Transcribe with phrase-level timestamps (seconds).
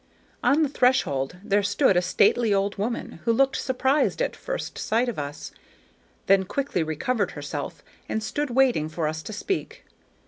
[0.43, 5.07] On the threshold there stood a stately old woman who looked surprised at first sight
[5.07, 5.51] of us,
[6.25, 9.85] then quickly recovered herself and stood waiting for us to speak.